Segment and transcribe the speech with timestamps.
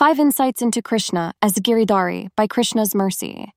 [0.00, 3.51] Five Insights into Krishna as Giridhari by Krishna's Mercy.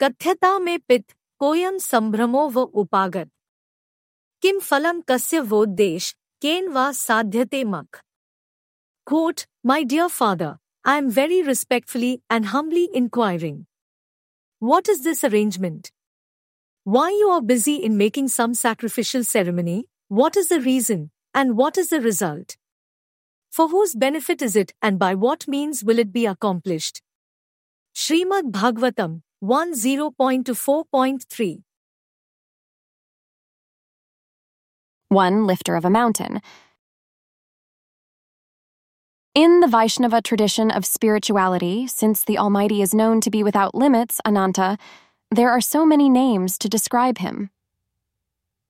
[0.00, 1.04] कथ्यता में पित
[1.40, 3.30] कोयम संभ्रमो व उपागत
[4.42, 8.00] किम फलम कस्य वोद्देश केन वा साध्यते मख
[9.06, 13.66] Quote, My dear father, I am very respectfully and humbly inquiring.
[14.60, 15.90] What is this arrangement?
[16.84, 19.88] Why you are busy in making some sacrificial ceremony?
[20.08, 22.56] What is the reason, and what is the result?
[23.58, 27.02] For whose benefit is it, and by what means will it be accomplished?
[27.92, 31.62] Srimad Bhagavatam 10.4.3
[35.08, 36.40] One lifter of a mountain.
[39.34, 44.20] In the Vaishnava tradition of spirituality, since the Almighty is known to be without limits,
[44.24, 44.78] Ananta,
[45.32, 47.50] there are so many names to describe him.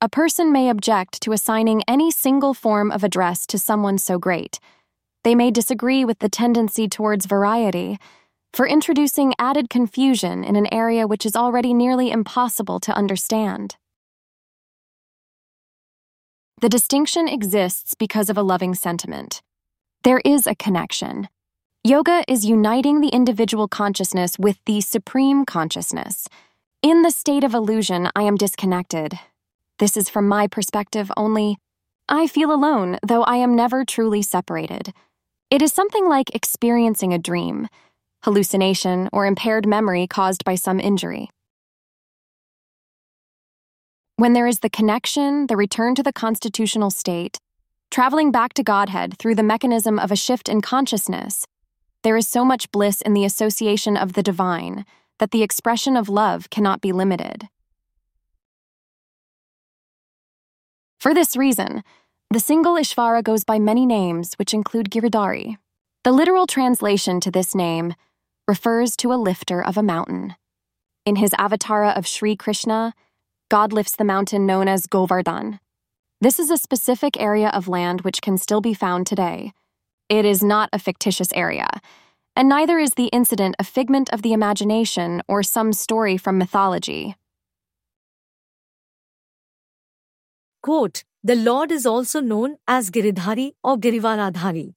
[0.01, 4.59] A person may object to assigning any single form of address to someone so great.
[5.29, 7.99] They may disagree with the tendency towards variety,
[8.55, 13.77] for introducing added confusion in an area which is already nearly impossible to understand.
[16.63, 19.43] The distinction exists because of a loving sentiment.
[20.03, 21.29] There is a connection.
[21.85, 26.27] Yoga is uniting the individual consciousness with the supreme consciousness.
[26.81, 29.19] In the state of illusion, I am disconnected.
[29.79, 31.59] This is from my perspective only.
[32.09, 34.95] I feel alone, though I am never truly separated.
[35.51, 37.69] It is something like experiencing a dream,
[38.23, 41.31] hallucination, or impaired memory caused by some injury.
[44.17, 47.39] When there is the connection, the return to the constitutional state,
[47.91, 51.47] traveling back to Godhead through the mechanism of a shift in consciousness,
[52.03, 54.85] there is so much bliss in the association of the divine
[55.19, 57.49] that the expression of love cannot be limited.
[60.99, 61.83] For this reason,
[62.31, 65.57] the single Ishvara goes by many names, which include Giridhari.
[66.05, 67.95] The literal translation to this name
[68.47, 70.35] refers to a lifter of a mountain.
[71.07, 72.93] In his avatara of Sri Krishna,
[73.51, 75.59] God lifts the mountain known as Govardhan.
[76.21, 79.53] This is a specific area of land which can still be found today.
[80.11, 81.69] It is not a fictitious area,
[82.37, 87.17] and neither is the incident a figment of the imagination or some story from mythology.
[90.63, 94.75] Quote, The Lord is also known as Giridhari or Girivaradhari.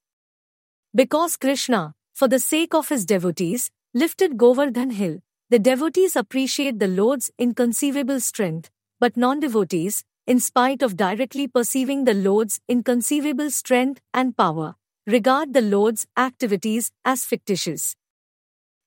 [0.92, 5.20] Because Krishna, for the sake of his devotees, lifted Govardhan hill,
[5.50, 12.04] the devotees appreciate the Lord's inconceivable strength, but non devotees, in spite of directly perceiving
[12.04, 14.74] the Lord's inconceivable strength and power,
[15.06, 17.94] regard the Lord's activities as fictitious.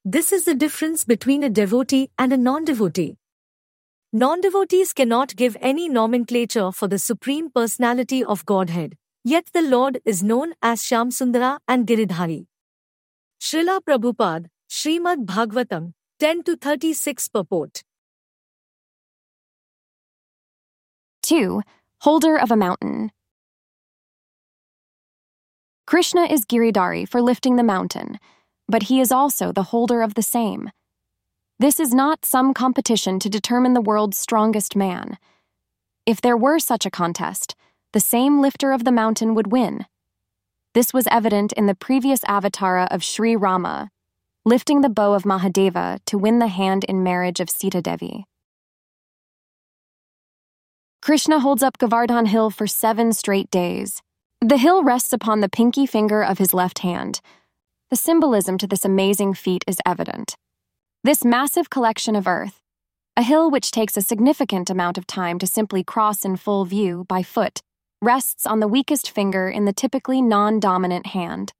[0.03, 3.17] This is the difference between a devotee and a non devotee.
[4.17, 8.95] Non devotees cannot give any nomenclature for the Supreme Personality of Godhead,
[9.25, 12.45] yet the Lord is known as Shyamsundara and Giridhari.
[13.41, 17.83] Srila Prabhupada, Srimad Bhagavatam, 10 to 36 purport.
[21.23, 21.61] 2.
[21.99, 23.11] Holder of a mountain.
[25.85, 28.17] Krishna is Giridhari for lifting the mountain,
[28.69, 30.71] but he is also the holder of the same.
[31.57, 35.17] This is not some competition to determine the world's strongest man.
[36.05, 37.55] If there were such a contest,
[37.93, 39.85] the same lifter of the mountain would win.
[40.73, 43.89] This was evident in the previous avatara of Sri Rama,
[44.43, 48.25] lifting the bow of Mahadeva to win the hand in marriage of Sita Devi.
[51.01, 54.01] Krishna holds up Govardhan Hill for seven straight days.
[54.41, 57.21] The hill rests upon the pinky finger of his left hand.
[57.89, 60.35] The symbolism to this amazing feat is evident.
[61.05, 62.59] This massive collection of earth,
[63.15, 67.05] a hill which takes a significant amount of time to simply cross in full view
[67.07, 67.61] by foot,
[68.01, 71.53] rests on the weakest finger in the typically non dominant hand.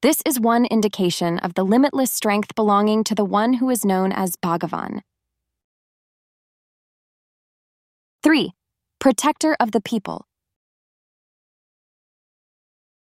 [0.00, 4.10] This is one indication of the limitless strength belonging to the one who is known
[4.10, 5.02] as Bhagavan.
[8.22, 8.52] 3.
[8.98, 10.24] Protector of the people.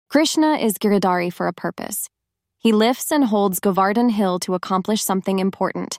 [0.09, 2.09] Krishna is Giridhari for a purpose.
[2.59, 5.97] He lifts and holds Govardhan Hill to accomplish something important.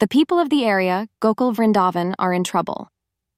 [0.00, 2.88] The people of the area, Gokul Vrindavan, are in trouble.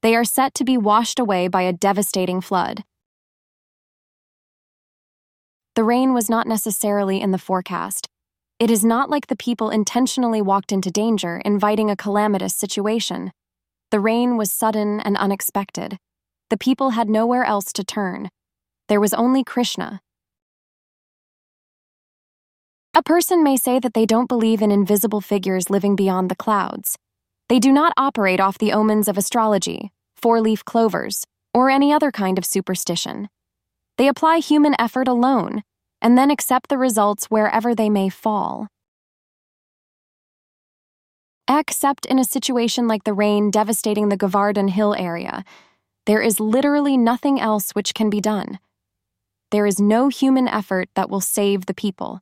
[0.01, 2.83] They are set to be washed away by a devastating flood.
[5.75, 8.07] The rain was not necessarily in the forecast.
[8.57, 13.31] It is not like the people intentionally walked into danger, inviting a calamitous situation.
[13.89, 15.97] The rain was sudden and unexpected.
[16.49, 18.29] The people had nowhere else to turn.
[18.87, 20.01] There was only Krishna.
[22.93, 26.97] A person may say that they don't believe in invisible figures living beyond the clouds.
[27.47, 32.11] They do not operate off the omens of astrology, four leaf clovers, or any other
[32.11, 33.29] kind of superstition.
[33.97, 35.63] They apply human effort alone.
[36.03, 38.67] and then accept the results wherever they may fall.
[41.47, 45.43] Except in a situation like the rain devastating the Govardhan Hill area,
[46.07, 48.57] there is literally nothing else which can be done.
[49.51, 52.21] There is no human effort that will save the people.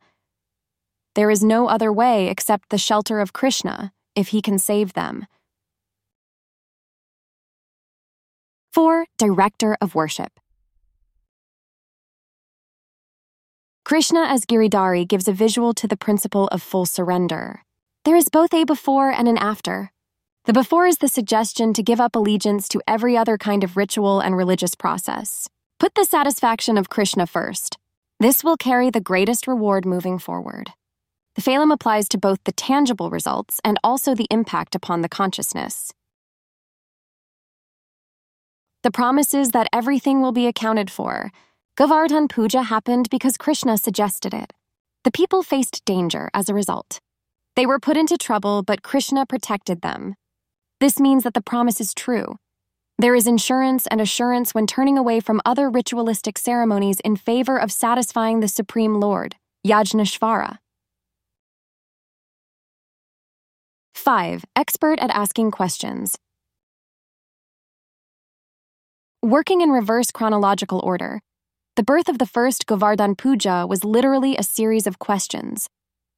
[1.15, 5.25] There is no other way except the shelter of Krishna if he can save them.
[8.73, 9.06] 4.
[9.17, 10.39] Director of Worship
[13.83, 17.63] Krishna as Giridhari gives a visual to the principle of full surrender.
[18.06, 19.91] There is both a before and an after.
[20.45, 24.19] The before is the suggestion to give up allegiance to every other kind of ritual
[24.19, 25.50] and religious process.
[25.79, 27.77] Put the satisfaction of Krishna first.
[28.19, 30.73] This will carry the greatest reward moving forward.
[31.36, 35.94] The phalam applies to both the tangible results and also the impact upon the consciousness.
[38.84, 41.31] The promise is that everything will be accounted for.
[41.76, 44.54] Govardhan Puja happened because Krishna suggested it.
[45.04, 47.00] The people faced danger as a result.
[47.56, 50.16] They were put into trouble, but Krishna protected them.
[50.80, 52.38] This means that the promise is true.
[52.98, 57.72] There is insurance and assurance when turning away from other ritualistic ceremonies in favor of
[57.72, 59.36] satisfying the Supreme Lord,
[59.66, 60.58] Yajneshvara.
[64.09, 64.44] 5.
[64.56, 66.17] Expert at asking questions.
[69.21, 71.21] Working in reverse chronological order,
[71.75, 75.67] the birth of the first Govardhan Puja was literally a series of questions.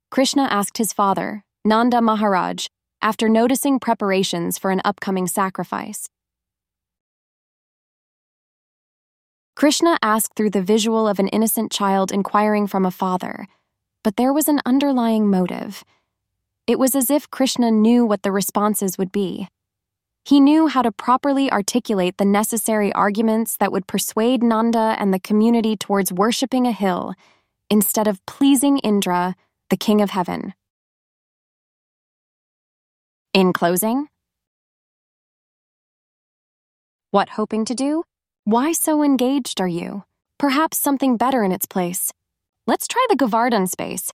[0.10, 2.68] Krishna asked his father, Nanda Maharaj,
[3.02, 6.08] after noticing preparations for an upcoming sacrifice.
[9.58, 13.48] Krishna asked through the visual of an innocent child inquiring from a father,
[14.02, 15.84] but there was an underlying motive.
[16.72, 19.50] It was as if Krishna knew what the responses would be.
[20.24, 25.20] He knew how to properly articulate the necessary arguments that would persuade Nanda and the
[25.20, 27.14] community towards worshipping a hill
[27.70, 29.36] instead of pleasing Indra
[29.70, 30.54] the King of Heaven.
[33.34, 34.08] In closing,
[37.10, 38.04] what hoping to do?
[38.46, 40.06] Why so engaged are you?
[40.38, 42.14] Perhaps something better in its place.
[42.66, 44.14] Let's try the Govardhan space.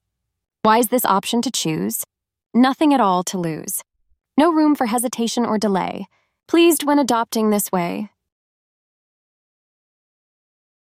[0.64, 2.04] Why is this option to choose?
[2.54, 3.84] Nothing at all to lose.
[4.38, 6.08] No room for hesitation or delay.
[6.48, 8.10] Pleased when adopting this way,